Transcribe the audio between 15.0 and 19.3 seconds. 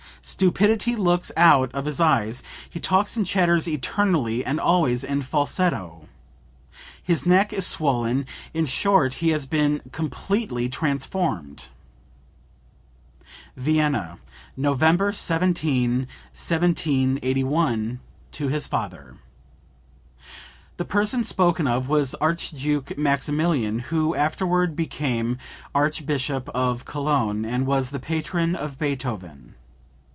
17, 1781, to his father.